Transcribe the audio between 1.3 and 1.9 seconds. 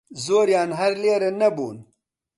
نەبوون